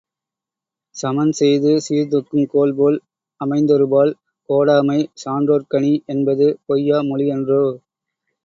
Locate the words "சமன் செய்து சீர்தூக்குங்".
0.95-2.47